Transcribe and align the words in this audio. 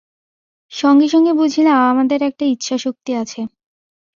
সঙ্গে 0.71 1.07
সঙ্গে 1.07 1.31
বুঝিলাম, 1.33 1.79
আমাদের 1.91 2.19
একটা 2.21 2.45
ইচ্ছাশক্তি 2.45 3.11
আছে। 3.15 3.41